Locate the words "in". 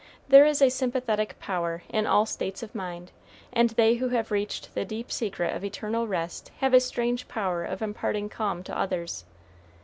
1.87-2.07